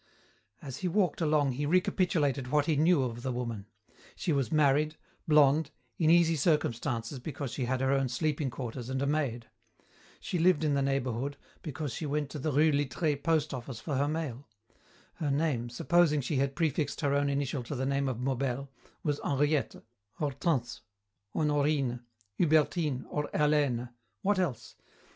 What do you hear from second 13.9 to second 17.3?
her mail. Her name, supposing she had prefixed her own